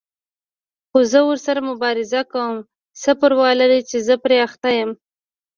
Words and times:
خو 0.89 0.99
زه 1.11 1.19
ورسره 1.29 1.59
مبارزه 1.69 2.21
کوم، 2.31 2.55
څه 3.01 3.11
پروا 3.19 3.49
لري 3.61 3.81
چې 3.89 3.97
زه 4.07 4.13
پرې 4.23 4.37
اخته 4.47 4.69
یم. 4.77 4.91